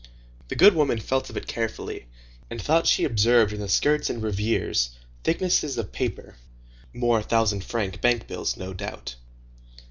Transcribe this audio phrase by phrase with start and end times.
[0.47, 2.07] The good woman felt of it carefully,
[2.49, 6.37] and thought she observed in the skirts and revers thicknesses of paper.
[6.91, 9.13] More thousand franc bank bills, no doubt!